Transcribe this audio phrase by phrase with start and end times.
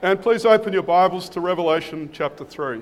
[0.00, 2.80] And please open your Bibles to Revelation chapter 3.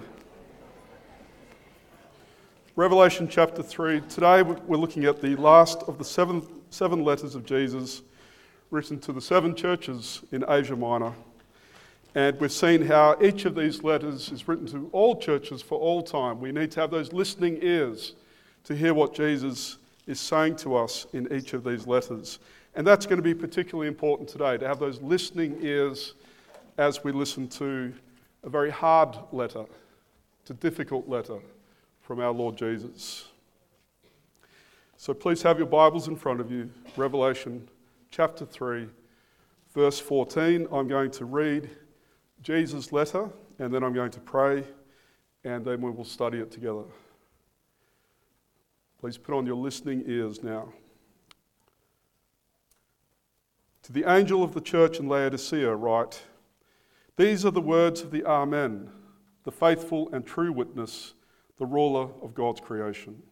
[2.77, 4.03] Revelation chapter 3.
[4.03, 8.03] Today we're looking at the last of the seven, seven letters of Jesus
[8.71, 11.15] written to the seven churches in Asia Minor.
[12.15, 16.03] And we've seen how each of these letters is written to all churches for all
[16.03, 16.39] time.
[16.39, 18.13] We need to have those listening ears
[18.65, 22.41] to hear what Jesus is saying to us in each of these letters.
[22.75, 26.13] And that's going to be particularly important today, to have those listening ears
[26.79, 27.93] as we listen to
[28.43, 29.65] a very hard letter,
[30.41, 31.39] it's a difficult letter
[32.03, 33.29] from our Lord Jesus.
[34.97, 37.69] So please have your Bibles in front of you, Revelation
[38.11, 38.89] chapter 3,
[39.75, 40.69] verse 14.
[40.71, 41.71] I'm going to read
[42.43, 44.65] Jesus' letter, and then I'm going to pray,
[45.45, 46.85] and then we will study it together.
[49.01, 50.73] Please put on your listening ears now.
[53.83, 56.21] To the angel of the church in Laodicea, write
[57.17, 58.91] These are the words of the Amen,
[59.45, 61.15] the faithful and true witness,
[61.59, 63.23] the ruler of God's creation.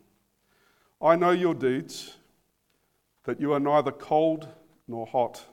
[1.02, 2.16] I know your deeds,
[3.24, 4.48] that you are neither cold
[4.88, 5.44] nor hot.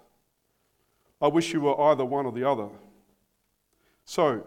[1.21, 2.69] I wish you were either one or the other.
[4.05, 4.45] So,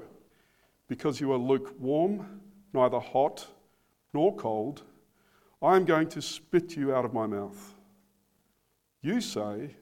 [0.89, 2.41] because you are lukewarm,
[2.73, 3.47] neither hot
[4.15, 4.83] nor cold,
[5.61, 7.75] I am going to spit you out of my mouth.
[9.03, 9.77] You say,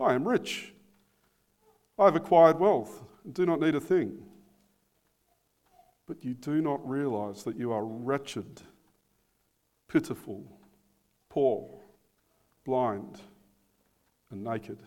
[0.00, 0.72] I am rich.
[1.98, 4.22] I have acquired wealth and do not need a thing.
[6.06, 8.62] But you do not realize that you are wretched,
[9.88, 10.44] pitiful,
[11.30, 11.80] poor,
[12.64, 13.20] blind,
[14.30, 14.78] and naked.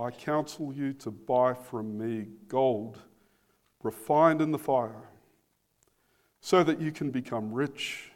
[0.00, 2.98] I counsel you to buy from me gold
[3.84, 5.10] refined in the fire,
[6.40, 8.10] so that you can become rich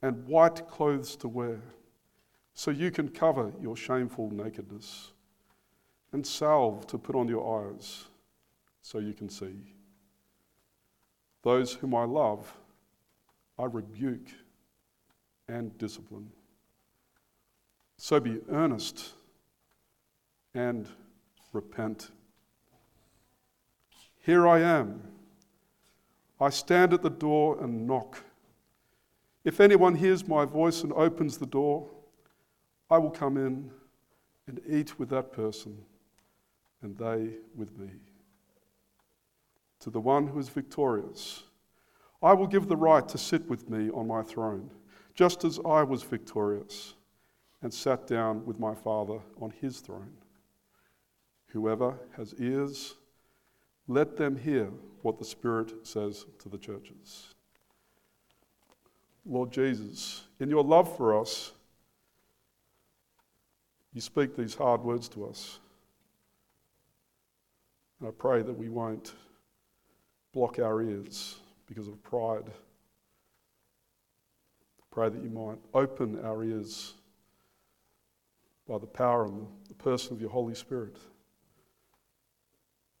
[0.00, 1.60] and white clothes to wear,
[2.54, 5.11] so you can cover your shameful nakedness,
[6.12, 8.04] and salve to put on your eyes,
[8.82, 9.54] so you can see.
[11.42, 12.52] Those whom I love,
[13.58, 14.28] I rebuke
[15.48, 16.30] and discipline.
[17.96, 19.10] So be earnest
[20.54, 20.88] and
[21.52, 22.10] repent.
[24.18, 25.02] Here I am.
[26.40, 28.18] I stand at the door and knock.
[29.44, 31.88] If anyone hears my voice and opens the door,
[32.90, 33.70] I will come in
[34.46, 35.78] and eat with that person,
[36.82, 37.88] and they with me.
[39.80, 41.44] To the one who is victorious,
[42.22, 44.70] I will give the right to sit with me on my throne,
[45.14, 46.94] just as I was victorious
[47.62, 50.12] and sat down with my Father on his throne.
[51.46, 52.94] Whoever has ears,
[53.88, 54.70] let them hear
[55.02, 57.34] what the Spirit says to the churches.
[59.24, 61.52] Lord Jesus, in your love for us,
[63.92, 65.60] you speak these hard words to us.
[68.02, 69.12] And I pray that we won't
[70.34, 71.36] block our ears
[71.68, 72.50] because of pride.
[74.90, 76.94] Pray that you might open our ears
[78.68, 80.96] by the power and the person of your Holy Spirit.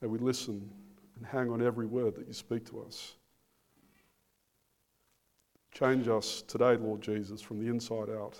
[0.00, 0.70] That we listen
[1.16, 3.14] and hang on every word that you speak to us.
[5.72, 8.38] Change us today, Lord Jesus, from the inside out.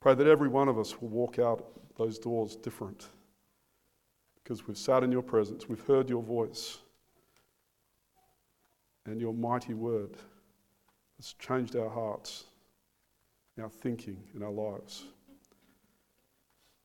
[0.00, 1.62] Pray that every one of us will walk out
[1.98, 3.10] those doors different
[4.52, 6.76] because we've sat in your presence, we've heard your voice,
[9.06, 10.18] and your mighty word
[11.16, 12.44] has changed our hearts,
[13.58, 15.04] our thinking, and our lives.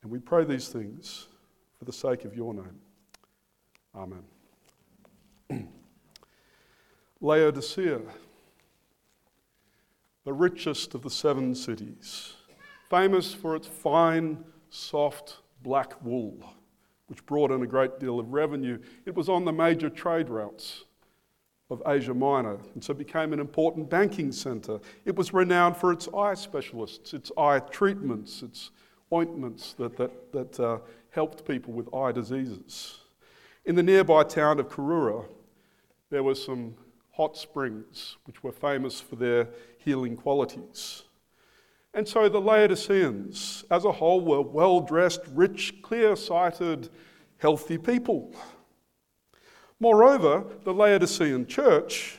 [0.02, 1.26] And we pray these things
[1.78, 2.80] for the sake of your name.
[3.94, 4.22] Amen.
[7.20, 8.00] Laodicea
[10.24, 12.32] the richest of the seven cities,
[12.88, 16.54] famous for its fine, soft black wool,
[17.08, 18.78] which brought in a great deal of revenue.
[19.04, 20.84] It was on the major trade routes
[21.70, 24.80] of Asia Minor, and so became an important banking centre.
[25.04, 28.70] It was renowned for its eye specialists, its eye treatments, its
[29.12, 30.78] ointments that, that, that uh,
[31.10, 32.98] helped people with eye diseases.
[33.64, 35.26] In the nearby town of Karura,
[36.10, 36.74] there were some
[37.12, 39.48] hot springs, which were famous for their
[39.78, 41.02] healing qualities.
[41.92, 46.88] And so the Laodiceans, as a whole, were well dressed, rich, clear sighted,
[47.38, 48.32] healthy people.
[49.80, 52.18] Moreover, the Laodicean church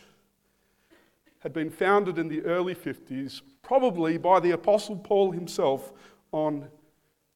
[1.39, 5.93] had been founded in the early 50s, probably by the Apostle Paul himself
[6.31, 6.67] on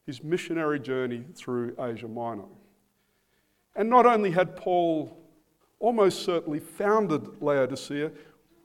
[0.06, 2.44] his missionary journey through Asia Minor.
[3.76, 5.18] And not only had Paul
[5.80, 8.12] almost certainly founded Laodicea,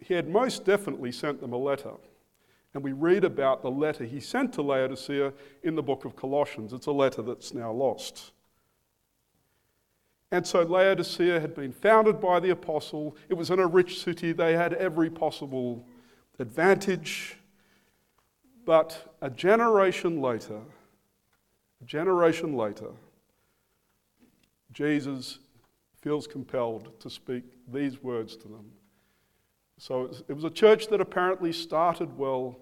[0.00, 1.92] he had most definitely sent them a letter.
[2.74, 5.32] And we read about the letter he sent to Laodicea
[5.62, 6.72] in the book of Colossians.
[6.72, 8.32] It's a letter that's now lost.
[10.30, 13.16] And so Laodicea had been founded by the apostle.
[13.28, 14.32] It was in a rich city.
[14.32, 15.86] They had every possible
[16.38, 17.36] advantage.
[18.66, 20.60] But a generation later,
[21.80, 22.90] a generation later,
[24.72, 25.38] Jesus
[26.02, 28.70] feels compelled to speak these words to them.
[29.78, 32.58] So it was a church that apparently started well,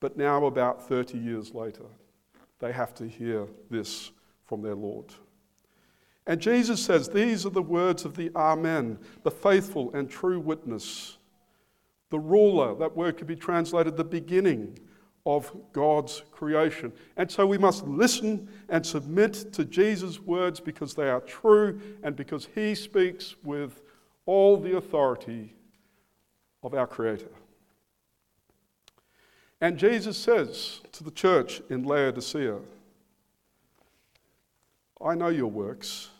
[0.00, 1.84] but now, about 30 years later,
[2.58, 4.10] they have to hear this
[4.44, 5.12] from their Lord.
[6.26, 11.18] And Jesus says, These are the words of the Amen, the faithful and true witness,
[12.10, 12.74] the ruler.
[12.74, 14.78] That word could be translated the beginning
[15.24, 16.92] of God's creation.
[17.16, 22.14] And so we must listen and submit to Jesus' words because they are true and
[22.14, 23.82] because he speaks with
[24.24, 25.54] all the authority
[26.62, 27.30] of our Creator.
[29.60, 32.58] And Jesus says to the church in Laodicea,
[35.00, 36.10] I know your works.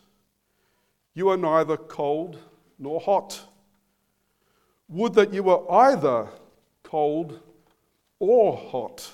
[1.17, 2.37] You are neither cold
[2.77, 3.41] nor hot.
[4.87, 6.27] Would that you were either
[6.83, 7.39] cold
[8.19, 9.13] or hot.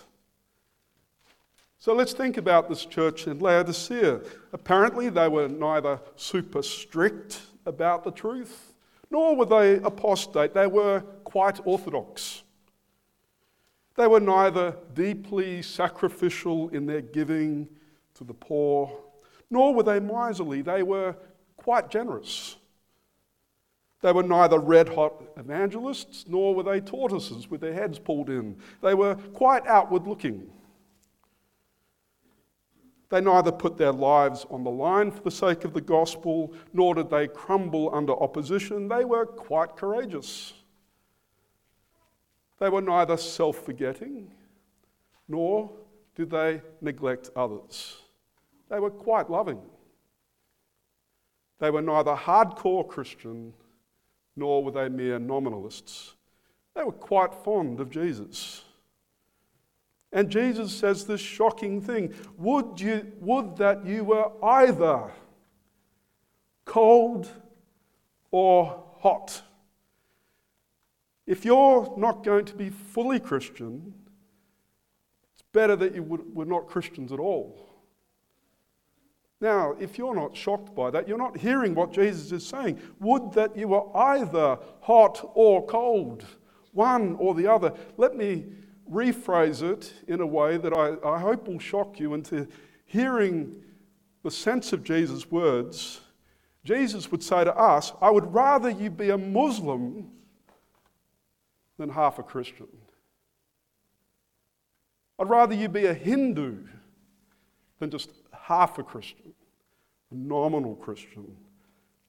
[1.79, 4.19] So let's think about this church in Laodicea.
[4.51, 8.73] Apparently, they were neither super strict about the truth,
[9.09, 10.53] nor were they apostate.
[10.53, 12.43] They were quite orthodox.
[13.95, 17.69] They were neither deeply sacrificial in their giving
[18.15, 18.91] to the poor,
[19.49, 20.61] nor were they miserly.
[20.61, 21.15] They were
[21.63, 22.57] quite generous.
[24.01, 28.57] They were neither red hot evangelists nor were they tortoises with their heads pulled in.
[28.81, 30.51] They were quite outward looking.
[33.09, 36.95] They neither put their lives on the line for the sake of the gospel, nor
[36.95, 38.89] did they crumble under opposition.
[38.89, 40.53] They were quite courageous.
[42.59, 44.31] They were neither self forgetting,
[45.27, 45.71] nor
[46.15, 48.01] did they neglect others.
[48.69, 49.61] They were quite loving.
[51.59, 53.53] They were neither hardcore Christian
[54.35, 56.15] nor were they mere nominalists.
[56.75, 58.63] They were quite fond of Jesus.
[60.11, 65.11] And Jesus says this shocking thing would, you, would that you were either
[66.65, 67.29] cold
[68.31, 69.41] or hot.
[71.25, 73.93] If you're not going to be fully Christian,
[75.33, 77.72] it's better that you were not Christians at all.
[79.41, 82.79] Now, if you're not shocked by that, you're not hearing what Jesus is saying.
[82.99, 86.25] Would that you were either hot or cold,
[86.73, 87.73] one or the other.
[87.97, 88.45] Let me
[88.91, 92.47] rephrase it in a way that I, I hope will shock you into
[92.85, 93.61] hearing
[94.23, 96.01] the sense of Jesus' words.
[96.63, 100.09] Jesus would say to us, I would rather you be a Muslim
[101.77, 102.67] than half a Christian.
[105.19, 106.65] I'd rather you be a Hindu
[107.79, 108.09] than just
[108.43, 109.33] half a Christian,
[110.11, 111.25] a nominal Christian,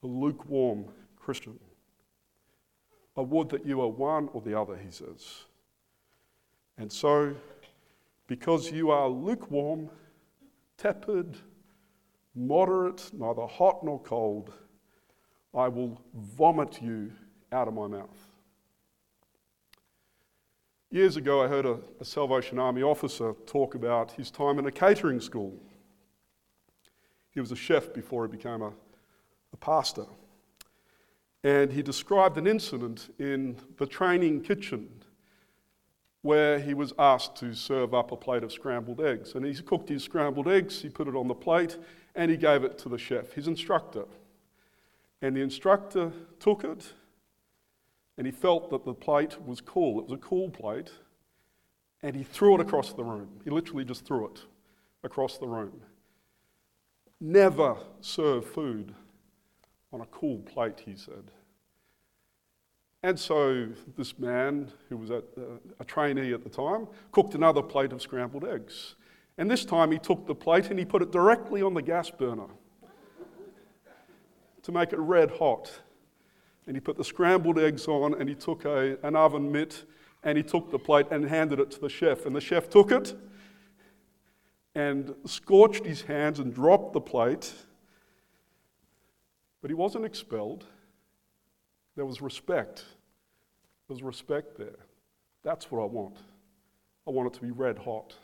[0.02, 0.86] a lukewarm
[1.16, 1.58] Christian.
[3.16, 5.44] I would that you are one or the other, he says.
[6.76, 7.36] And so,
[8.26, 9.88] because you are lukewarm,
[10.76, 11.36] tepid,
[12.34, 14.52] moderate, neither hot nor cold,
[15.54, 17.12] I will vomit you
[17.52, 18.28] out of my mouth.
[20.90, 24.72] Years ago, I heard a, a Salvation Army officer talk about his time in a
[24.72, 25.60] catering school.
[27.34, 28.72] He was a chef before he became a,
[29.53, 30.06] a pastor.
[31.43, 34.88] And he described an incident in the training kitchen
[36.22, 39.34] where he was asked to serve up a plate of scrambled eggs.
[39.34, 41.76] And he cooked his scrambled eggs, he put it on the plate,
[42.14, 44.05] and he gave it to the chef, his instructor.
[45.20, 46.94] And the instructor took it,
[48.17, 49.98] and he felt that the plate was cool.
[49.98, 50.93] It was a cool plate,
[52.03, 53.29] and he threw it across the room.
[53.44, 54.41] He literally just threw it
[55.03, 55.82] across the room.
[57.20, 58.94] Never serve food
[59.92, 61.30] on a cool plate, he said.
[63.02, 67.62] And so this man, who was a, uh, a trainee at the time, cooked another
[67.62, 68.94] plate of scrambled eggs.
[69.36, 72.10] And this time he took the plate and he put it directly on the gas
[72.10, 72.46] burner
[74.62, 75.70] to make it red hot.
[76.66, 79.84] And he put the scrambled eggs on and he took a, an oven mitt
[80.22, 82.24] and he took the plate and handed it to the chef.
[82.24, 83.14] And the chef took it
[84.74, 87.52] and scorched his hands and dropped the plate.
[89.62, 90.64] But he wasn't expelled.
[91.96, 92.84] There was respect.
[93.88, 94.78] There was respect there.
[95.43, 96.16] That's what I want.
[97.06, 98.14] I want it to be red hot.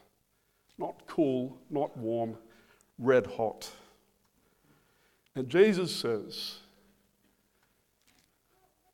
[0.78, 2.36] Not cool, not warm,
[2.98, 3.70] red hot.
[5.34, 6.56] And Jesus says,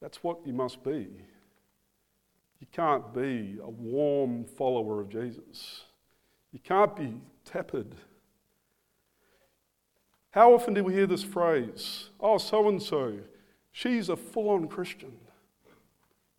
[0.03, 1.09] that's what you must be.
[2.61, 5.83] You can't be a warm follower of Jesus.
[6.57, 7.13] You can't be
[7.45, 7.95] tepid.
[10.31, 12.09] How often do we hear this phrase?
[12.19, 13.19] Oh, so and so,
[13.73, 15.13] she's a full on Christian.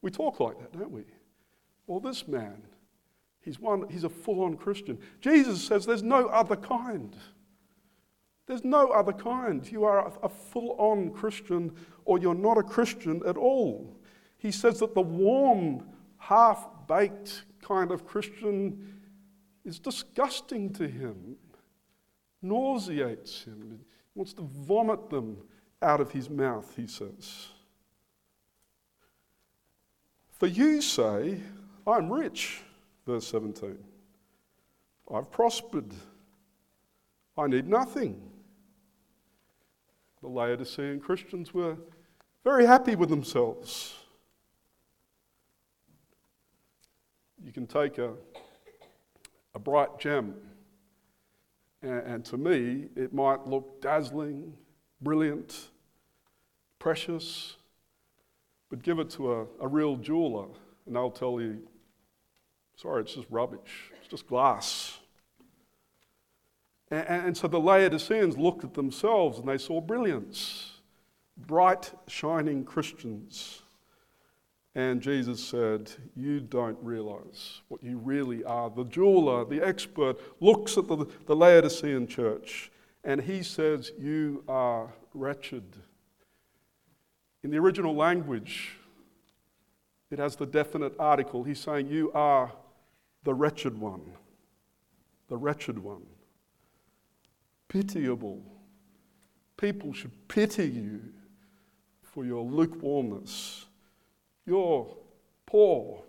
[0.01, 1.03] We talk like that, don't we?
[1.85, 2.63] Well, this man,
[3.41, 4.97] he's, one, he's a full on Christian.
[5.21, 7.15] Jesus says there's no other kind.
[8.47, 9.71] There's no other kind.
[9.71, 13.95] You are a full on Christian or you're not a Christian at all.
[14.39, 15.83] He says that the warm,
[16.17, 18.96] half baked kind of Christian
[19.67, 21.35] is disgusting to him,
[22.41, 23.69] nauseates him.
[23.69, 23.77] He
[24.15, 25.37] wants to vomit them
[25.81, 27.47] out of his mouth, he says.
[30.31, 31.41] For you say,
[31.85, 32.61] I'm rich,
[33.05, 33.77] verse 17.
[35.13, 35.93] I've prospered.
[37.37, 38.21] I need nothing.
[40.21, 41.75] The Laodicean Christians were
[42.43, 43.95] very happy with themselves.
[47.43, 48.13] You can take a,
[49.57, 50.35] a bright gem,
[51.81, 54.53] and, and to me, it might look dazzling,
[55.01, 55.69] brilliant,
[56.77, 57.57] precious,
[58.69, 60.45] but give it to a, a real jeweler,
[60.85, 61.57] and they'll tell you,
[62.75, 64.99] sorry, it's just rubbish, it's just glass.
[66.91, 70.73] And, and so the Laodiceans looked at themselves and they saw brilliance,
[71.35, 73.63] bright, shining Christians.
[74.77, 78.69] And Jesus said, You don't realize what you really are.
[78.69, 82.71] The jeweler, the expert, looks at the, the Laodicean church
[83.03, 85.63] and he says, You are wretched.
[87.43, 88.75] In the original language,
[90.11, 91.43] it has the definite article.
[91.43, 92.51] He's saying, You are
[93.23, 94.03] the wretched one.
[95.27, 96.03] The wretched one
[97.67, 98.43] pitiable.
[99.57, 101.01] People should pity you
[102.03, 103.66] for your lukewarmness.
[104.47, 104.87] You're
[105.45, 106.03] poor,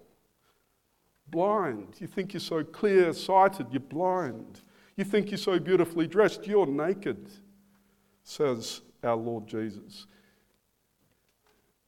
[1.27, 1.97] blind.
[1.99, 4.61] You think you're so clear sighted, you're blind.
[4.97, 7.29] You think you're so beautifully dressed, you're naked,
[8.23, 10.07] says our Lord Jesus.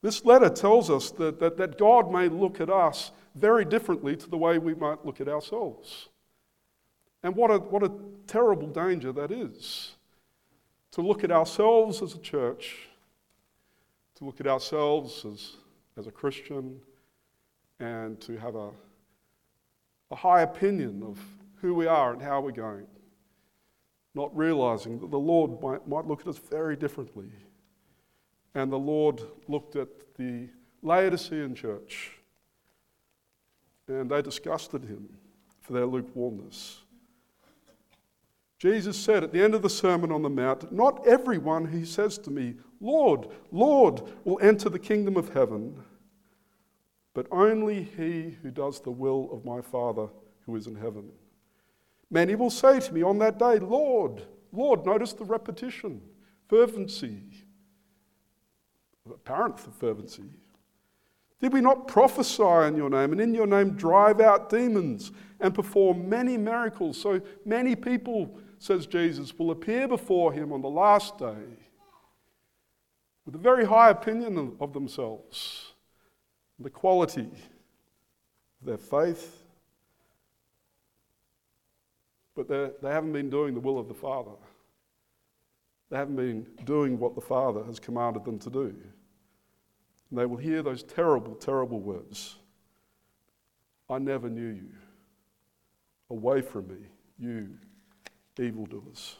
[0.01, 4.29] This letter tells us that, that, that God may look at us very differently to
[4.29, 6.09] the way we might look at ourselves.
[7.23, 7.91] And what a, what a
[8.27, 9.95] terrible danger that is.
[10.93, 12.89] To look at ourselves as a church,
[14.15, 15.55] to look at ourselves as,
[16.01, 16.79] as a Christian,
[17.79, 18.71] and to have a,
[20.09, 21.19] a high opinion of
[21.57, 22.87] who we are and how we're going,
[24.15, 27.29] not realizing that the Lord might, might look at us very differently.
[28.55, 30.49] And the Lord looked at the
[30.81, 32.13] Laodicean church,
[33.87, 35.07] and they disgusted him
[35.61, 36.81] for their lukewarmness.
[38.57, 42.17] Jesus said at the end of the Sermon on the Mount, Not everyone who says
[42.19, 45.83] to me, Lord, Lord, will enter the kingdom of heaven,
[47.13, 50.07] but only he who does the will of my Father
[50.45, 51.09] who is in heaven.
[52.09, 56.01] Many will say to me on that day, Lord, Lord, notice the repetition,
[56.49, 57.21] fervency,
[59.09, 60.29] apparent fervency.
[61.39, 65.55] Did we not prophesy in your name and in your name drive out demons and
[65.55, 67.01] perform many miracles?
[67.01, 71.57] So many people says Jesus, will appear before him on the last day
[73.25, 75.70] with a very high opinion of themselves,
[76.63, 77.29] the quality
[78.61, 79.43] of their faith,
[82.35, 84.31] but they haven't been doing the will of the Father.
[85.89, 88.75] They haven't been doing what the Father has commanded them to do.
[90.09, 92.37] And they will hear those terrible, terrible words
[93.89, 94.69] I never knew you.
[96.09, 96.77] Away from me,
[97.19, 97.49] you
[98.39, 99.17] evildoers.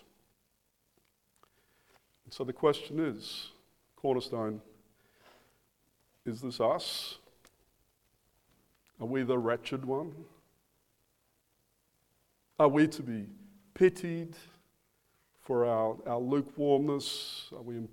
[2.25, 3.49] And so the question is
[3.95, 4.61] Cornerstone,
[6.25, 7.17] is this us?
[9.01, 10.13] Are we the wretched one?
[12.59, 13.25] Are we to be
[13.73, 14.35] pitied
[15.41, 17.47] for our, our lukewarmness?
[17.51, 17.87] Are we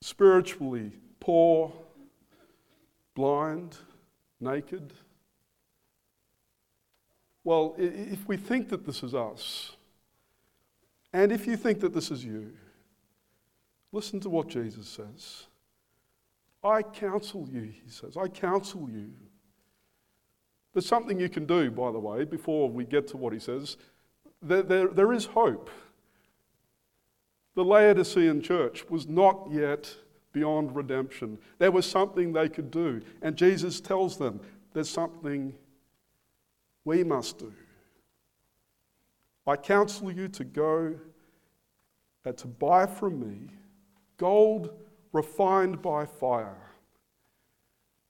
[0.00, 0.90] spiritually
[1.20, 1.72] poor,
[3.14, 3.76] blind,
[4.40, 4.92] naked?
[7.44, 9.76] Well, if we think that this is us,
[11.12, 12.52] and if you think that this is you,
[13.92, 15.44] listen to what Jesus says.
[16.64, 18.16] I counsel you, he says.
[18.16, 19.10] I counsel you.
[20.72, 23.76] There's something you can do, by the way, before we get to what he says.
[24.40, 25.70] There, there, there is hope.
[27.54, 29.94] The Laodicean church was not yet
[30.32, 31.38] beyond redemption.
[31.58, 33.02] There was something they could do.
[33.20, 34.40] And Jesus tells them
[34.72, 35.54] there's something
[36.84, 37.52] we must do.
[39.46, 40.94] I counsel you to go
[42.24, 43.50] and to buy from me
[44.16, 44.70] gold
[45.12, 46.70] refined by fire,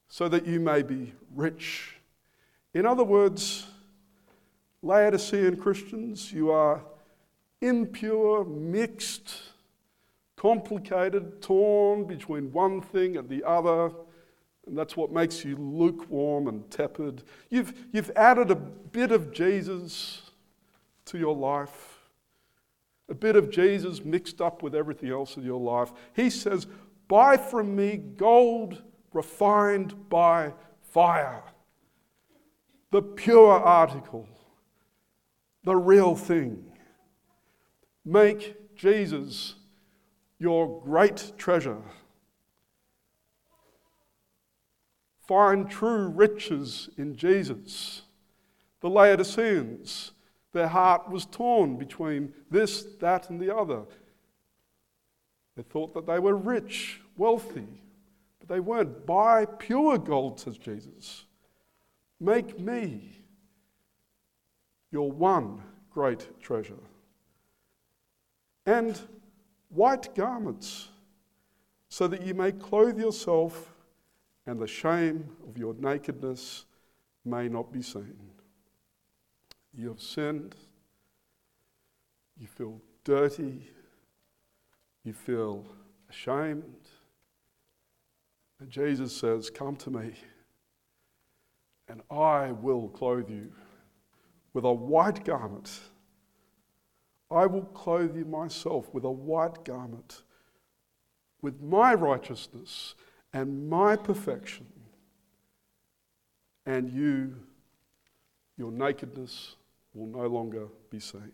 [0.08, 1.96] so that you may be rich.
[2.74, 3.66] In other words,
[4.82, 6.82] Laodicean Christians, you are
[7.60, 9.34] impure, mixed,
[10.36, 13.92] complicated, torn between one thing and the other.
[14.66, 17.22] And that's what makes you lukewarm and tepid.
[17.50, 20.22] You've, you've added a bit of Jesus
[21.06, 21.98] to your life,
[23.08, 25.92] a bit of Jesus mixed up with everything else in your life.
[26.14, 26.66] He says,
[27.08, 31.42] Buy from me gold refined by fire,
[32.92, 34.28] the pure article,
[35.64, 36.62] the real thing.
[38.04, 39.54] Make Jesus
[40.38, 41.80] your great treasure.
[45.26, 48.02] Find true riches in Jesus.
[48.80, 50.12] The Laodiceans,
[50.52, 53.84] their heart was torn between this, that, and the other.
[55.56, 57.68] They thought that they were rich, wealthy,
[58.38, 59.06] but they weren't.
[59.06, 61.24] Buy pure gold, says Jesus.
[62.22, 63.18] Make me
[64.92, 65.60] your one
[65.90, 66.78] great treasure.
[68.64, 68.96] And
[69.70, 70.90] white garments,
[71.88, 73.74] so that you may clothe yourself
[74.46, 76.66] and the shame of your nakedness
[77.24, 78.16] may not be seen.
[79.74, 80.54] You have sinned,
[82.38, 83.68] you feel dirty,
[85.02, 85.66] you feel
[86.08, 86.88] ashamed.
[88.60, 90.12] And Jesus says, Come to me,
[91.92, 93.52] and I will clothe you
[94.54, 95.78] with a white garment.
[97.30, 100.22] I will clothe you myself with a white garment,
[101.42, 102.94] with my righteousness
[103.34, 104.66] and my perfection.
[106.64, 107.34] And you,
[108.56, 109.56] your nakedness,
[109.92, 111.32] will no longer be seen.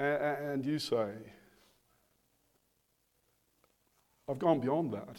[0.00, 1.12] And you say,
[4.28, 5.16] I've gone beyond that.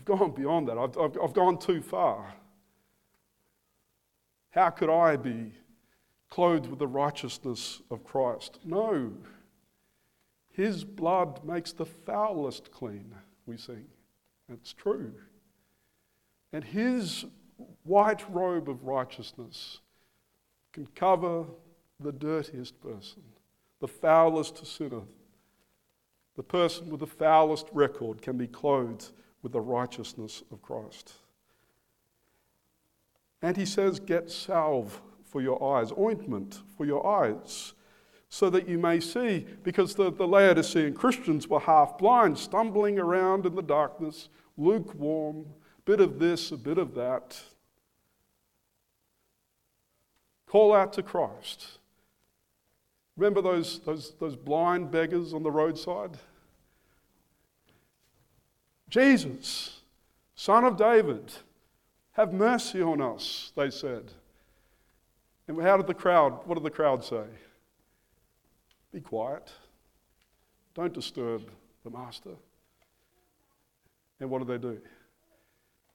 [0.00, 0.78] I've gone beyond that.
[0.78, 2.32] I've, I've, I've gone too far.
[4.48, 5.52] How could I be
[6.30, 8.60] clothed with the righteousness of Christ?
[8.64, 9.12] No.
[10.52, 13.84] His blood makes the foulest clean, we sing.
[14.50, 15.12] It's true.
[16.54, 17.26] And his
[17.84, 19.80] white robe of righteousness
[20.72, 21.44] can cover
[22.00, 23.22] the dirtiest person,
[23.80, 25.02] the foulest sinner.
[26.36, 31.14] The person with the foulest record can be clothed with the righteousness of Christ.
[33.42, 37.74] And he says, Get salve for your eyes, ointment for your eyes,
[38.28, 39.46] so that you may see.
[39.62, 45.46] Because the, the Laodicean Christians were half blind, stumbling around in the darkness, lukewarm,
[45.78, 47.40] a bit of this, a bit of that.
[50.46, 51.78] Call out to Christ.
[53.16, 56.18] Remember those, those, those blind beggars on the roadside?
[58.90, 59.80] Jesus,
[60.34, 61.32] Son of David,
[62.12, 64.10] have mercy on us, they said.
[65.46, 67.24] And how did the crowd, what did the crowd say?
[68.92, 69.50] Be quiet.
[70.74, 71.50] Don't disturb
[71.84, 72.30] the master.
[74.18, 74.80] And what did they do?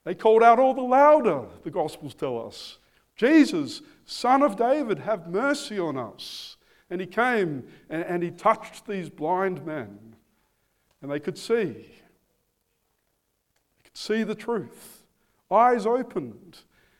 [0.03, 2.77] They called out all the louder, the Gospels tell us.
[3.15, 6.58] Jesus, Son of David, have mercy on us.
[6.89, 10.15] And he came and, and he touched these blind men,
[11.01, 11.88] and they could see.
[13.95, 15.03] See the truth.
[15.49, 16.60] Eyes opened.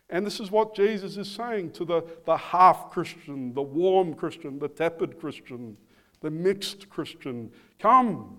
[0.10, 4.60] And this is what Jesus is saying to the, the half Christian, the warm Christian,
[4.60, 5.78] the tepid Christian,
[6.22, 7.52] the mixed Christian.
[7.80, 8.38] Come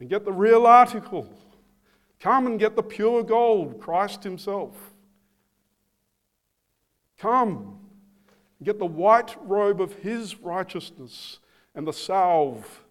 [0.00, 1.28] and get the real article.
[2.18, 4.74] Come and get the pure gold, Christ Himself.
[7.18, 7.78] Come
[8.58, 11.40] and get the white robe of His righteousness
[11.74, 12.81] and the salve,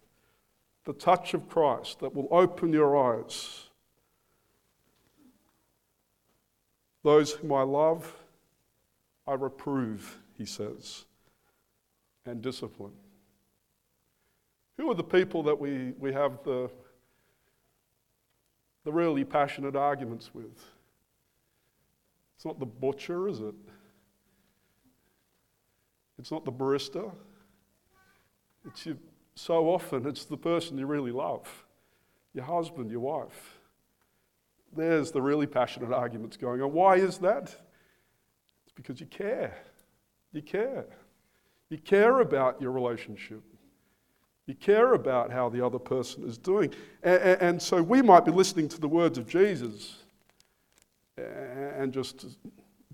[0.86, 3.66] the touch of Christ that will open your eyes.
[7.04, 8.14] Those whom I love,
[9.28, 11.06] I reprove, he says,
[12.26, 12.94] and discipline.
[14.78, 16.70] Who are the people that we, we have the,
[18.84, 20.66] the really passionate arguments with?
[22.36, 23.54] It's not the butcher, is it?
[26.18, 27.12] It's not the barista.
[28.66, 28.98] It's your,
[29.42, 31.48] so often it's the person you really love
[32.34, 33.58] your husband, your wife.
[34.76, 36.72] There's the really passionate arguments going on.
[36.72, 37.44] Why is that?
[37.44, 39.58] It's because you care.
[40.32, 40.86] You care.
[41.70, 43.42] You care about your relationship.
[44.46, 46.74] You care about how the other person is doing.
[47.04, 49.98] And, and, so we might be listening to the words of Jesus
[51.18, 52.28] and just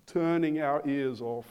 [0.08, 1.46] turning our ears off.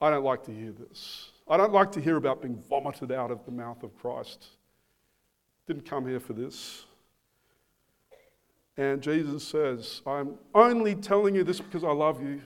[0.00, 1.31] I don't like to hear this.
[1.52, 4.46] I don't like to hear about being vomited out of the mouth of Christ.
[5.66, 6.86] Didn't come here for this.
[8.78, 12.40] And Jesus says, I'm only telling you this because I love you.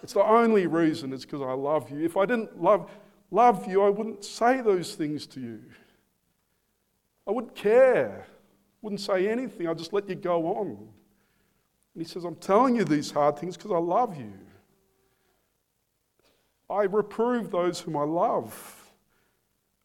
[0.00, 2.04] It's the only reason it's because I love you.
[2.04, 2.88] If I didn't love,
[3.32, 5.60] love you, I wouldn't say those things to you.
[7.26, 8.28] I wouldn't care.
[8.80, 9.66] Wouldn't say anything.
[9.66, 10.68] I'd just let you go on.
[10.68, 10.88] And
[11.96, 14.32] he says, I'm telling you these hard things because I love you.
[16.68, 18.92] I reprove those whom I love.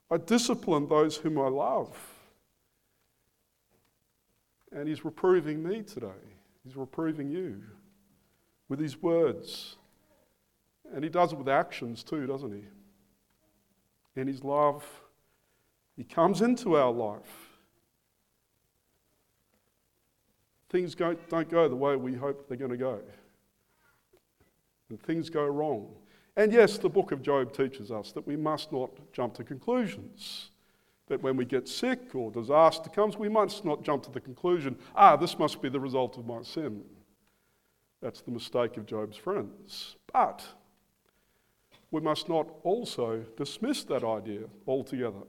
[0.10, 1.98] I discipline those whom I love.
[4.72, 6.08] And he's reproving me today.
[6.63, 7.62] He's reproving you
[8.70, 9.78] with his words.
[10.94, 12.63] And he does it with actions too, doesn't he?
[14.20, 14.84] In his love,
[15.96, 17.50] he comes into our life.
[20.70, 23.02] Things don't go the way we hope they're going to go.
[24.89, 25.94] And things go wrong.
[26.36, 30.52] And yes, the book of Job teaches us that we must not jump to conclusions.
[31.08, 34.78] That when we get sick or disaster comes, we must not jump to the conclusion,
[34.96, 36.84] ah, this must be the result of my sin.
[38.02, 39.98] That's the mistake of Job's friends.
[40.12, 40.44] But
[41.91, 45.24] we must not also dismiss that idea altogether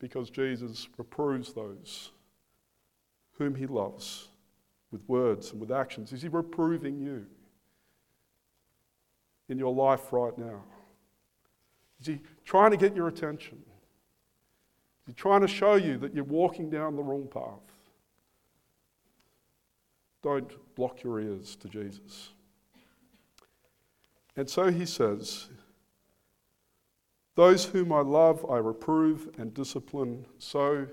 [0.00, 2.10] because Jesus reproves those
[3.38, 4.28] whom he loves
[4.90, 6.12] with words and with actions.
[6.12, 7.26] Is he reproving you?
[9.48, 10.62] In your life right now?
[12.00, 13.58] Is he trying to get your attention?
[15.02, 17.60] Is he trying to show you that you're walking down the wrong path?
[20.22, 22.30] Don't block your ears to Jesus.
[24.36, 25.48] And so he says,
[27.34, 30.26] Those whom I love, I reprove and discipline.
[30.38, 30.86] So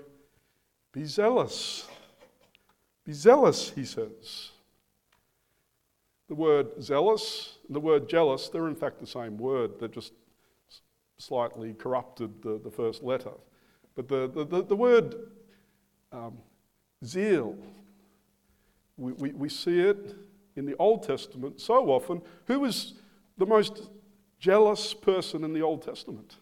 [0.92, 1.86] be zealous.
[3.04, 4.51] Be zealous, he says.
[6.32, 9.72] The word zealous and the word jealous, they're in fact the same word.
[9.78, 10.14] They're just
[11.18, 13.32] slightly corrupted the, the first letter.
[13.94, 15.14] But the, the, the, the word
[16.10, 16.38] um,
[17.04, 17.54] zeal,
[18.96, 20.16] we, we, we see it
[20.56, 22.22] in the Old Testament so often.
[22.46, 22.94] Who was
[23.36, 23.90] the most
[24.38, 26.36] jealous person in the Old Testament?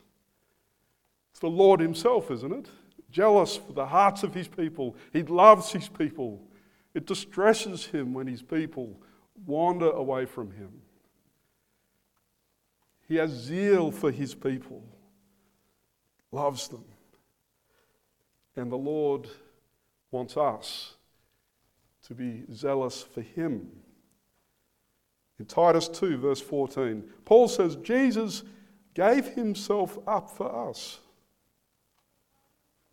[1.33, 2.69] It's the Lord Himself, isn't it?
[3.11, 4.95] Jealous for the hearts of His people.
[5.13, 6.41] He loves His people.
[6.95, 8.97] It distresses Him when His people
[9.47, 10.71] wander away from him.
[13.09, 14.85] He has zeal for his people,
[16.31, 16.85] loves them.
[18.57, 19.29] And the Lord
[20.11, 20.95] wants us
[22.07, 23.69] to be zealous for him.
[25.39, 28.43] In Titus 2, verse 14, Paul says, Jesus
[28.95, 31.01] gave himself up for us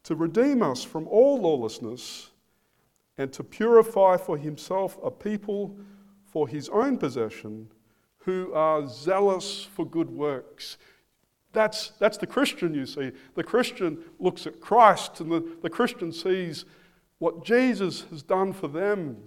[0.04, 2.30] to redeem us from all lawlessness
[3.18, 5.76] and to purify for himself a people
[6.38, 7.68] for his own possession
[8.20, 10.78] who are zealous for good works.
[11.52, 13.12] That's, that's the Christian, you see.
[13.34, 16.66] The Christian looks at Christ and the, the Christian sees
[17.18, 19.18] what Jesus has done for them.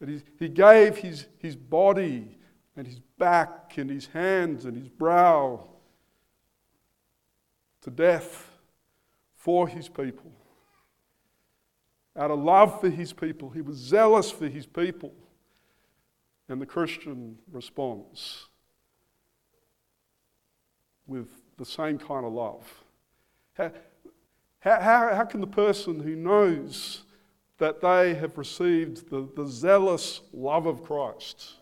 [0.00, 2.38] That he, he gave his, his body
[2.74, 5.62] and his back and his hands and his brow
[7.82, 8.50] to death
[9.34, 10.32] for his people.
[12.16, 15.12] Out of love for his people, he was zealous for his people.
[16.48, 18.48] And the Christian responds
[21.06, 22.84] with the same kind of love.
[23.54, 23.70] How,
[24.60, 27.02] how, how can the person who knows
[27.58, 31.54] that they have received the, the zealous love of Christ,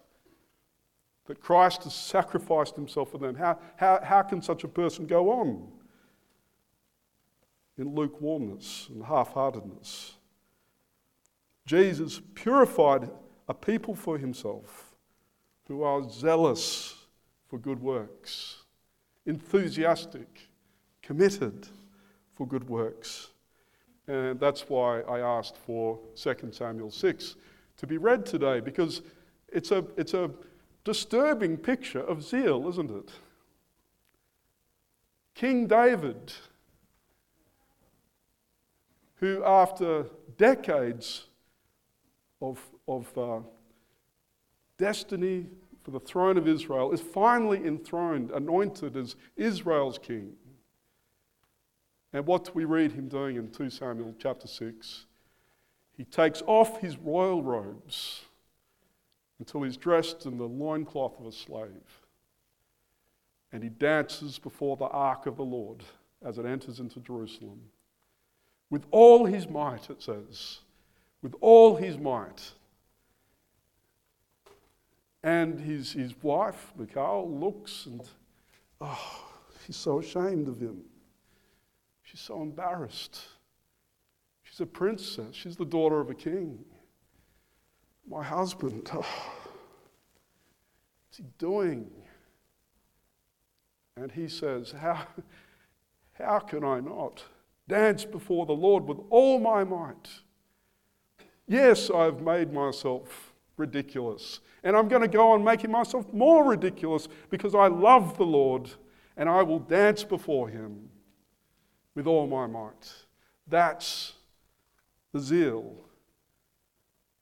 [1.26, 5.30] that Christ has sacrificed himself for them, how, how, how can such a person go
[5.30, 5.68] on
[7.76, 10.14] in lukewarmness and half heartedness?
[11.66, 13.10] Jesus purified
[13.50, 14.94] a people for himself
[15.66, 16.94] who are zealous
[17.48, 18.62] for good works,
[19.26, 20.48] enthusiastic,
[21.02, 21.66] committed
[22.30, 23.30] for good works.
[24.06, 27.34] And that's why I asked for 2 Samuel 6
[27.78, 29.02] to be read today, because
[29.48, 30.30] it's a, it's a
[30.84, 33.10] disturbing picture of zeal, isn't it?
[35.34, 36.32] King David,
[39.16, 41.24] who after decades
[42.40, 42.60] of,
[42.90, 43.46] of uh,
[44.78, 45.46] destiny
[45.82, 50.32] for the throne of Israel, is finally enthroned, anointed as Israel's king.
[52.12, 55.06] And what do we read him doing in 2 Samuel chapter 6?
[55.96, 58.22] He takes off his royal robes
[59.38, 62.04] until he's dressed in the loincloth of a slave.
[63.52, 65.82] And he dances before the ark of the Lord
[66.24, 67.60] as it enters into Jerusalem.
[68.70, 70.60] With all his might, it says,
[71.22, 72.52] with all his might.
[75.22, 78.02] And his, his wife, Michal, looks and,
[78.80, 79.26] oh,
[79.64, 80.82] she's so ashamed of him.
[82.02, 83.20] She's so embarrassed.
[84.42, 85.34] She's a princess.
[85.34, 86.64] She's the daughter of a king.
[88.08, 89.06] My husband, oh,
[91.20, 91.90] he doing?
[93.96, 95.06] And he says, How,
[96.14, 97.22] how can I not
[97.68, 100.08] dance before the Lord with all my might?
[101.46, 103.29] Yes, I've made myself
[103.60, 104.40] ridiculous.
[104.64, 108.70] And I'm going to go on making myself more ridiculous because I love the Lord
[109.16, 110.88] and I will dance before him
[111.94, 112.92] with all my might.
[113.46, 114.14] That's
[115.12, 115.76] the zeal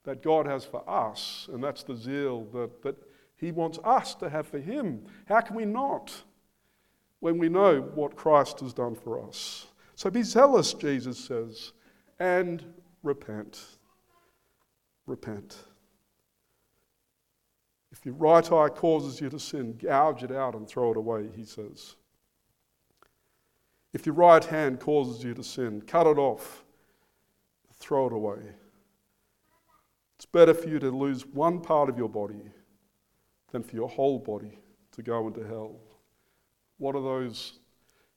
[0.04, 2.96] that God has for us, and that's the zeal that, that
[3.36, 5.04] He wants us to have for Him.
[5.26, 6.22] How can we not
[7.20, 9.66] when we know what Christ has done for us?
[9.96, 11.72] So be zealous, Jesus says,
[12.18, 12.64] and
[13.02, 13.60] repent.
[15.06, 15.56] Repent.
[17.98, 21.28] If your right eye causes you to sin, gouge it out and throw it away,
[21.34, 21.96] he says.
[23.92, 26.64] If your right hand causes you to sin, cut it off,
[27.74, 28.38] throw it away.
[30.16, 32.52] It's better for you to lose one part of your body
[33.50, 34.58] than for your whole body
[34.92, 35.80] to go into hell.
[36.76, 37.58] What are those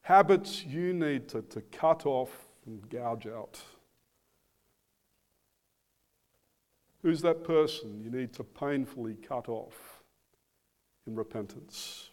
[0.02, 3.60] habits you need to, to cut off and gouge out?
[7.02, 10.04] Who's that person you need to painfully cut off
[11.08, 12.10] in repentance?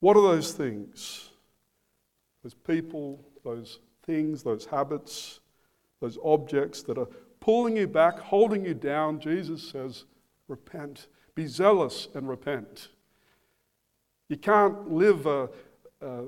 [0.00, 1.30] What are those things?
[2.42, 5.38] Those people, those things, those habits,
[6.00, 9.20] those objects that are pulling you back, holding you down.
[9.20, 10.04] Jesus says,
[10.48, 11.06] repent.
[11.36, 12.88] Be zealous and repent.
[14.28, 15.48] You can't live a,
[16.00, 16.24] a,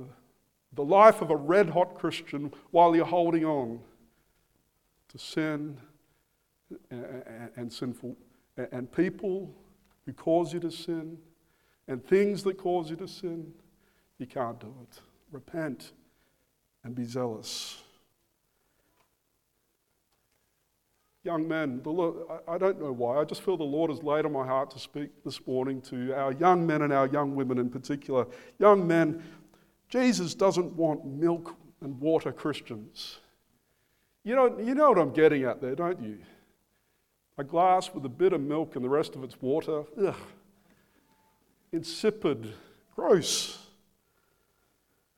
[0.72, 3.80] the life of a red hot Christian while you're holding on
[5.08, 5.78] to sin
[6.90, 8.16] and, and, sinful
[8.72, 9.54] and people
[10.06, 11.18] who cause you to sin
[11.88, 13.52] and things that cause you to sin.
[14.18, 15.00] You can't do it.
[15.32, 15.92] Repent
[16.84, 17.82] and be zealous.
[21.24, 24.26] Young men, the Lord, I don't know why, I just feel the Lord has laid
[24.26, 27.56] on my heart to speak this morning to our young men and our young women
[27.56, 28.26] in particular.
[28.58, 29.22] Young men,
[29.88, 33.20] Jesus doesn't want milk and water Christians.
[34.22, 36.18] You know, you know what I'm getting at there, don't you?
[37.36, 39.84] A glass with a bit of milk and the rest of it's water.
[40.00, 40.14] Ugh.
[41.72, 42.52] Insipid,
[42.94, 43.58] gross.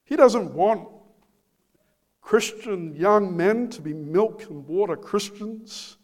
[0.05, 0.89] He doesn't want
[2.23, 5.97] Christian young men to be milk and water Christians,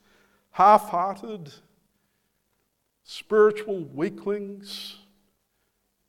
[0.50, 1.52] half hearted,
[3.02, 4.98] spiritual weaklings,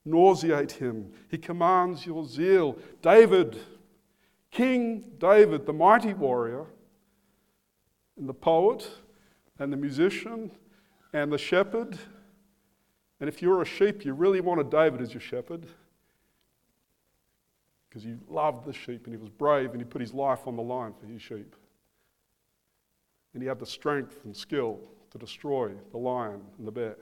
[0.04, 1.12] nauseate him.
[1.30, 2.78] He commands your zeal.
[3.02, 3.58] David,
[4.50, 6.66] King David, the mighty warrior,
[8.16, 8.88] and the poet,
[9.58, 10.50] and the musician,
[11.12, 11.96] and the shepherd.
[13.20, 15.66] And if you're a sheep, you really wanted David as your shepherd
[17.88, 20.56] because he loved the sheep and he was brave and he put his life on
[20.56, 21.54] the line for his sheep.
[23.32, 24.80] And he had the strength and skill
[25.12, 26.96] to destroy the lion and the bear.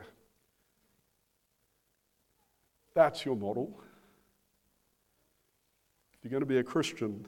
[2.94, 3.74] That's your model.
[6.12, 7.26] If you're going to be a Christian,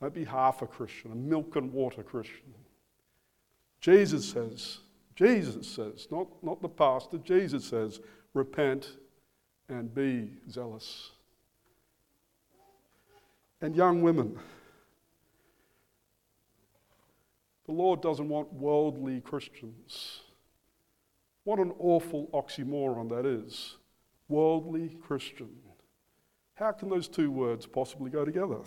[0.00, 2.54] don't be half a Christian, a milk and water Christian.
[3.84, 4.78] Jesus says,
[5.14, 8.00] Jesus says, not, not the pastor, Jesus says,
[8.32, 8.96] repent
[9.68, 11.10] and be zealous
[13.60, 14.38] and young women.
[17.66, 20.22] The Lord doesn't want worldly Christians.
[21.42, 23.76] What an awful oxymoron that is.
[24.28, 25.50] Worldly Christian.
[26.54, 28.60] How can those two words possibly go together?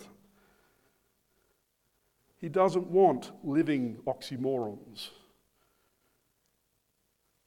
[2.40, 5.10] He doesn't want living oxymorons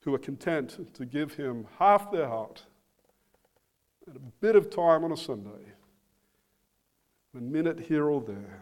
[0.01, 2.65] who are content to give him half their heart
[4.05, 5.73] and a bit of time on a Sunday
[7.35, 8.61] a minute here or there.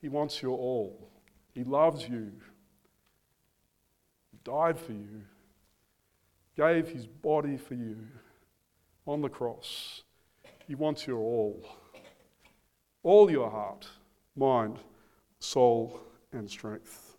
[0.00, 1.08] He wants your all.
[1.54, 2.32] He loves you.
[4.30, 5.22] He died for you,
[6.56, 7.98] gave his body for you
[9.06, 10.02] on the cross.
[10.66, 11.62] He wants your all.
[13.02, 13.86] All your heart,
[14.36, 14.78] mind,
[15.38, 16.00] soul,
[16.32, 17.16] and strength.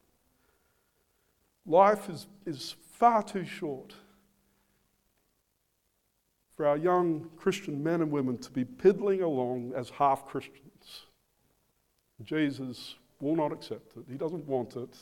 [1.65, 3.93] Life is, is far too short
[6.55, 11.05] for our young Christian men and women to be piddling along as half Christians.
[12.23, 14.03] Jesus will not accept it.
[14.09, 14.95] He doesn't want it.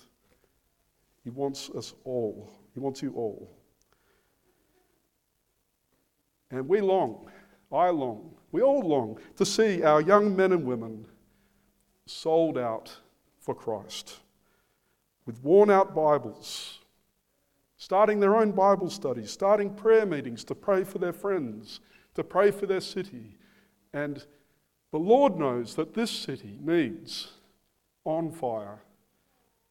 [1.23, 2.49] He wants us all.
[2.73, 3.49] He wants you all.
[6.51, 7.29] And we long,
[7.71, 11.05] I long, we all long to see our young men and women
[12.11, 12.97] sold out
[13.39, 14.19] for Christ
[15.25, 16.81] with worn out Bibles
[17.81, 21.79] starting their own Bible studies, starting prayer meetings to pray for their friends,
[22.13, 23.39] to pray for their city.
[23.91, 24.23] And
[24.91, 27.31] the Lord knows that this city needs
[28.05, 28.83] on fire,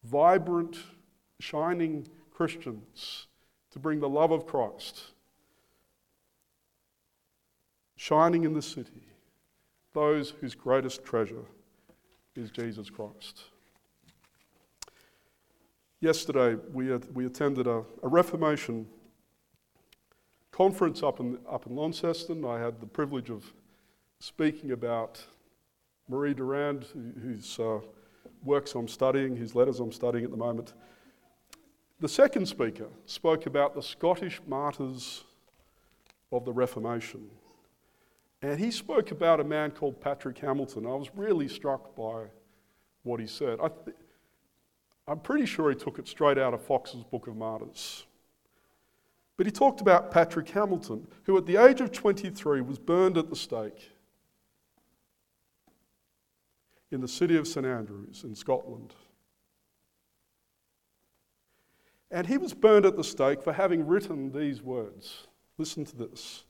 [0.02, 0.76] vibrant,
[1.38, 3.28] shining Christians
[3.70, 5.12] to bring the love of Christ
[7.94, 9.06] shining in the city,
[9.92, 11.44] those whose greatest treasure
[12.36, 13.42] is Jesus Christ.
[16.00, 18.86] Yesterday, we, we attended a, a Reformation
[20.52, 22.44] conference up in, up in Launceston.
[22.44, 23.52] I had the privilege of
[24.20, 25.20] speaking about
[26.08, 26.86] Marie Durand,
[27.22, 27.80] whose uh,
[28.44, 30.72] works I'm studying, whose letters I'm studying at the moment.
[31.98, 35.24] The second speaker spoke about the Scottish martyrs
[36.32, 37.28] of the Reformation.
[38.42, 40.86] And he spoke about a man called Patrick Hamilton.
[40.86, 42.24] I was really struck by
[43.02, 43.58] what he said.
[43.62, 43.96] I th-
[45.06, 48.06] I'm pretty sure he took it straight out of Foxe's Book of Martyrs.
[49.36, 53.28] But he talked about Patrick Hamilton, who at the age of 23 was burned at
[53.28, 53.90] the stake
[56.90, 58.94] in the city of St Andrews in Scotland.
[62.10, 65.26] And he was burned at the stake for having written these words.
[65.56, 66.44] Listen to this.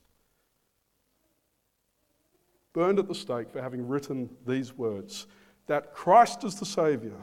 [2.73, 5.27] Burned at the stake for having written these words
[5.67, 7.21] that Christ is the Saviour,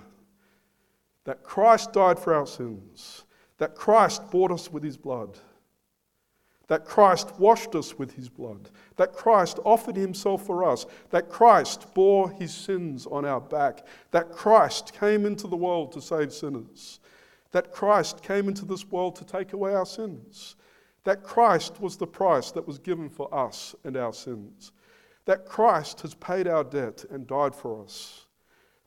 [1.24, 3.24] that Christ died for our sins,
[3.58, 5.38] that Christ bought us with his blood,
[6.68, 11.92] that Christ washed us with his blood, that Christ offered himself for us, that Christ
[11.94, 17.00] bore his sins on our back, that Christ came into the world to save sinners,
[17.52, 20.56] that Christ came into this world to take away our sins,
[21.04, 24.72] that Christ was the price that was given for us and our sins,
[25.28, 28.24] that Christ has paid our debt and died for us,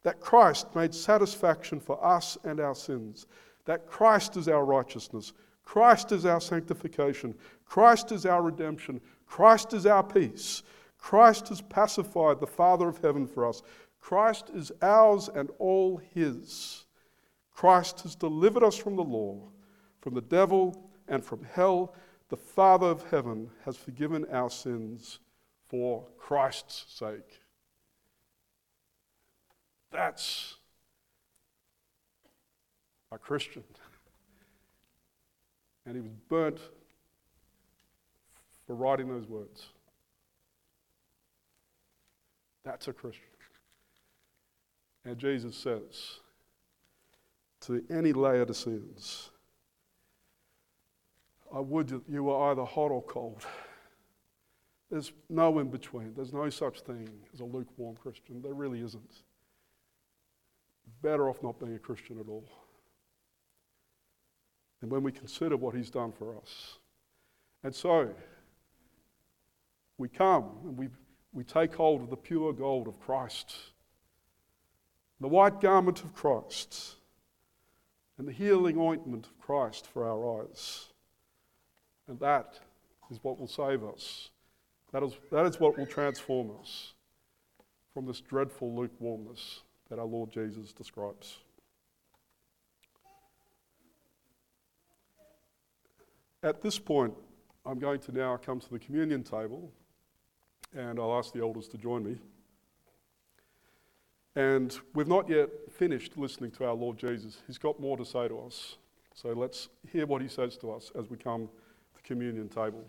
[0.02, 3.28] that Christ made satisfaction for us and our sins,
[3.66, 9.86] that Christ is our righteousness, Christ is our sanctification, Christ is our redemption, Christ is
[9.86, 10.64] our peace,
[10.98, 13.62] Christ has pacified the Father of heaven for us,
[14.00, 16.86] Christ is ours and all His.
[17.54, 19.38] Christ has delivered us from the law,
[20.00, 21.94] from the devil, and from hell.
[22.30, 25.20] The Father of heaven has forgiven our sins
[25.72, 27.40] for Christ's sake.
[29.90, 30.56] That's
[33.12, 33.64] a Christian.
[35.84, 36.60] And he was burnt
[38.68, 39.66] for writing those words.
[42.64, 43.24] That's a Christian.
[45.04, 46.20] And Jesus says
[47.62, 49.32] to any Laodiceans,
[51.52, 53.44] I would that you were either hot or cold.
[54.92, 56.14] There's no in between.
[56.16, 58.42] There's no such thing as a lukewarm Christian.
[58.42, 59.24] There really isn't.
[61.02, 62.44] Better off not being a Christian at all.
[64.82, 66.78] And when we consider what he's done for us.
[67.64, 68.14] And so,
[69.98, 70.90] we come and we,
[71.32, 73.56] we take hold of the pure gold of Christ,
[75.22, 76.96] the white garment of Christ,
[78.18, 80.88] and the healing ointment of Christ for our eyes.
[82.08, 82.60] And that
[83.10, 84.32] is what will save us.
[84.92, 86.94] That is, that is what will transform us
[87.94, 91.38] from this dreadful lukewarmness that our Lord Jesus describes.
[96.44, 97.14] At this point,
[97.66, 99.72] I'm going to now come to the communion table
[100.76, 102.18] and I'll ask the elders to join me.
[104.36, 107.38] And we've not yet finished listening to our Lord Jesus.
[107.46, 108.78] He's got more to say to us.
[109.14, 112.86] So let's hear what he says to us as we come to the communion table.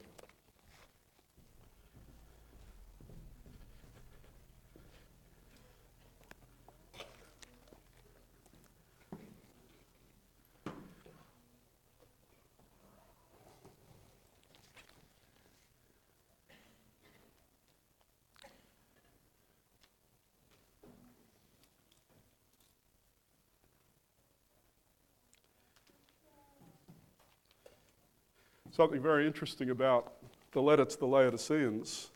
[28.72, 30.14] Something very interesting about
[30.52, 32.10] the letter to the Laodiceans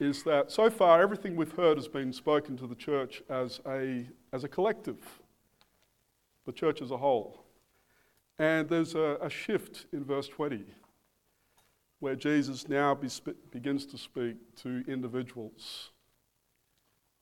[0.00, 4.06] is that so far everything we've heard has been spoken to the church as a,
[4.32, 4.98] as a collective,
[6.46, 7.44] the church as a whole.
[8.38, 10.64] And there's a, a shift in verse 20
[12.00, 13.08] where Jesus now be,
[13.52, 15.90] begins to speak to individuals,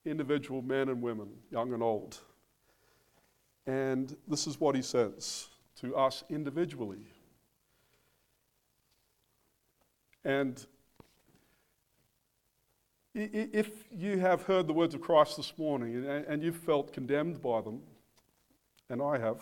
[0.06, 2.18] individual men and women, young and old.
[3.66, 5.48] And this is what he says
[5.80, 7.04] to us individually.
[10.24, 10.64] And
[13.14, 17.60] if you have heard the words of Christ this morning and you've felt condemned by
[17.60, 17.80] them,
[18.90, 19.40] and I have,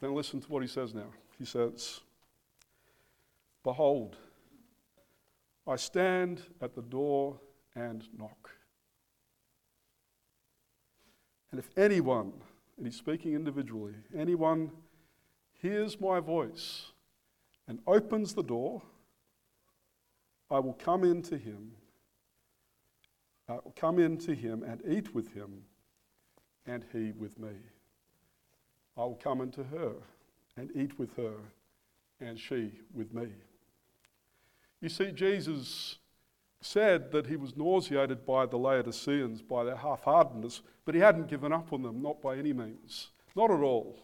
[0.00, 1.10] then listen to what he says now.
[1.38, 2.00] He says,
[3.64, 4.16] Behold,
[5.66, 7.38] I stand at the door
[7.74, 8.50] and knock.
[11.50, 12.32] And if anyone,
[12.76, 14.70] and he's speaking individually, anyone
[15.52, 16.92] hears my voice
[17.70, 18.82] and opens the door,
[20.50, 21.70] I will come into him.
[23.48, 25.62] I will come into him and eat with him,
[26.66, 27.52] and he with me.
[28.96, 29.92] I will come into her
[30.56, 31.34] and eat with her,
[32.20, 33.28] and she with me.
[34.80, 35.98] You see, Jesus
[36.60, 41.28] said that he was nauseated by the Laodiceans, by their half heartedness, but he hadn't
[41.28, 43.10] given up on them, not by any means.
[43.36, 43.96] Not at all.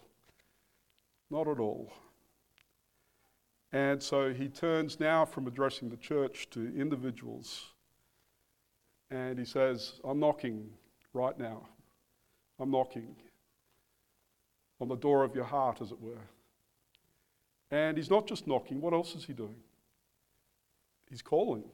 [1.28, 1.90] Not at all.
[3.72, 7.72] And so he turns now from addressing the church to individuals.
[9.10, 10.70] And he says, I'm knocking
[11.12, 11.66] right now.
[12.58, 13.14] I'm knocking
[14.80, 16.28] on the door of your heart, as it were.
[17.70, 19.56] And he's not just knocking, what else is he doing?
[21.10, 21.64] He's calling.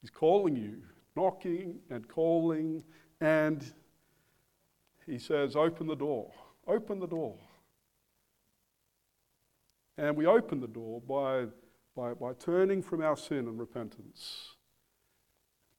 [0.00, 0.78] He's calling you,
[1.16, 2.82] knocking and calling,
[3.20, 3.64] and
[5.06, 6.32] he says, Open the door.
[6.66, 7.36] Open the door.
[9.98, 11.46] And we open the door by,
[11.96, 14.52] by, by turning from our sin and repentance.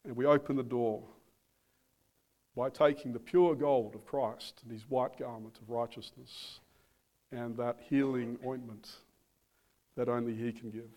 [0.06, 1.04] And we open the door
[2.56, 6.60] by taking the pure gold of Christ and his white garment of righteousness
[7.32, 8.92] and that healing ointment
[9.96, 10.92] that only he can give.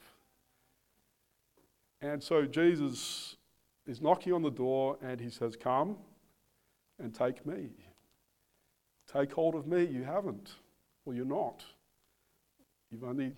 [2.02, 3.36] And so Jesus
[3.86, 5.96] is knocking on the door and he says, Come
[6.98, 7.70] and take me.
[9.10, 9.84] Take hold of me.
[9.84, 10.52] You haven't.
[11.04, 11.64] Well, you're not.
[12.90, 13.32] You've only,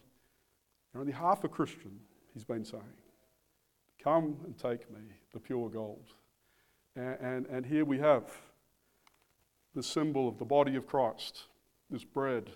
[0.93, 1.99] you're only half a Christian,
[2.35, 2.83] he's been saying.
[4.03, 5.01] Come and take me,
[5.33, 6.07] the pure gold.
[6.95, 8.31] And, and, and here we have
[9.75, 11.45] the symbol of the body of Christ,
[11.91, 12.51] this bread,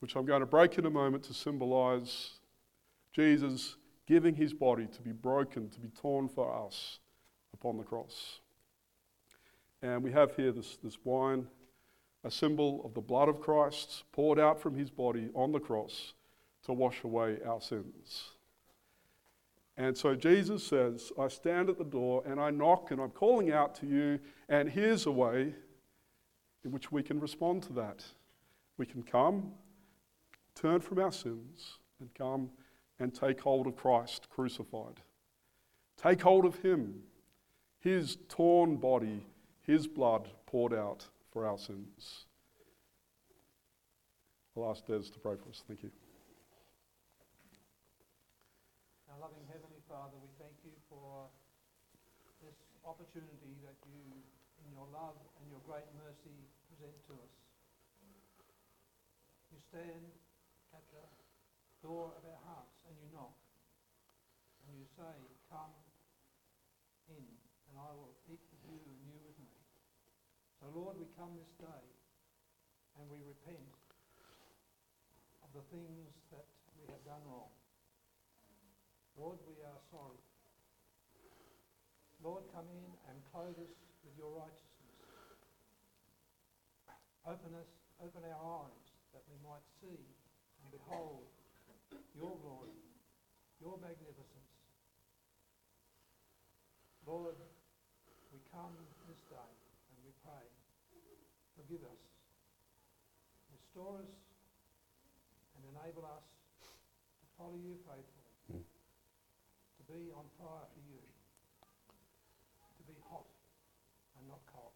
[0.00, 2.32] which I'm going to break in a moment to symbolize
[3.12, 3.76] Jesus
[4.06, 7.00] giving his body to be broken, to be torn for us
[7.52, 8.40] upon the cross.
[9.82, 11.46] And we have here this, this wine
[12.26, 16.14] a symbol of the blood of Christ poured out from his body on the cross
[16.64, 18.32] to wash away our sins.
[19.76, 23.52] And so Jesus says, I stand at the door and I knock and I'm calling
[23.52, 24.18] out to you,
[24.48, 25.54] and here's a way
[26.64, 28.04] in which we can respond to that.
[28.76, 29.52] We can come,
[30.56, 32.50] turn from our sins, and come
[32.98, 35.00] and take hold of Christ crucified.
[35.96, 37.02] Take hold of Him,
[37.78, 39.24] His torn body,
[39.62, 41.06] His blood poured out
[41.36, 42.24] for our sins.
[44.56, 45.60] I'll ask Des to pray for us.
[45.68, 45.92] Thank you.
[49.12, 51.28] Our loving Heavenly Father, we thank you for
[52.40, 52.56] this
[52.88, 54.00] opportunity that you,
[54.64, 56.40] in your love and your great mercy,
[56.72, 57.34] present to us.
[59.52, 60.08] You stand
[60.72, 61.04] at the
[61.84, 63.36] door of our hearts and you knock.
[64.64, 65.12] And you say,
[65.52, 65.76] Come
[67.12, 67.28] in,
[67.68, 69.52] and I will eat with you and you with me.
[70.64, 71.84] So, Lord, we come this day
[73.00, 73.72] and we repent
[75.40, 76.44] of the things that
[76.76, 77.48] we have done wrong.
[79.16, 80.20] Lord, we are sorry.
[82.20, 83.72] Lord, come in and clothe us
[84.04, 85.00] with your righteousness.
[87.24, 87.72] Open us,
[88.04, 88.84] open our eyes
[89.16, 90.04] that we might see
[90.60, 91.24] and behold
[92.12, 92.76] your glory,
[93.64, 94.52] your magnificence.
[97.08, 97.40] Lord,
[98.28, 98.76] we come
[99.08, 99.56] this day
[100.26, 100.46] pray.
[101.54, 102.02] Forgive us.
[103.76, 104.08] Restore us
[105.54, 106.24] and enable us
[107.20, 108.32] to follow you faithfully.
[108.50, 108.64] Mm.
[109.76, 110.96] To be on fire for you.
[112.78, 113.26] To be hot
[114.18, 114.72] and not cold.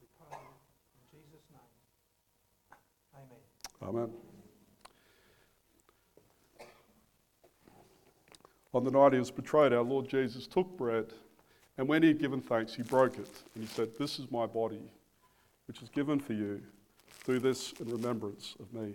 [0.00, 1.72] We pray in Jesus' name.
[3.16, 4.08] Amen.
[4.08, 4.10] Amen.
[8.72, 11.06] On the night he was betrayed, our Lord Jesus took bread.
[11.76, 14.46] And when he had given thanks, he broke it, and he said, This is my
[14.46, 14.92] body,
[15.66, 16.62] which is given for you.
[17.24, 18.94] Do this in remembrance of me.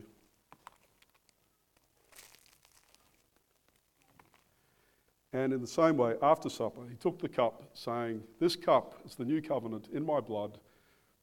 [5.34, 9.15] And in the same way, after supper, he took the cup, saying, This cup is
[9.15, 10.57] the new covenant in my blood.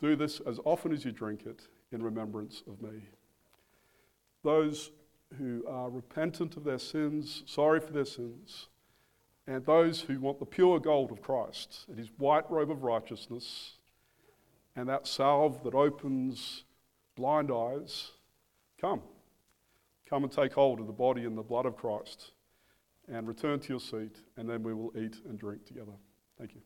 [0.00, 3.02] Do this as often as you drink it in remembrance of me.
[4.42, 4.90] Those
[5.38, 8.68] who are repentant of their sins, sorry for their sins,
[9.46, 13.78] and those who want the pure gold of Christ and his white robe of righteousness
[14.76, 16.64] and that salve that opens
[17.16, 18.10] blind eyes,
[18.80, 19.02] come.
[20.08, 22.32] Come and take hold of the body and the blood of Christ
[23.08, 25.92] and return to your seat, and then we will eat and drink together.
[26.38, 26.60] Thank you.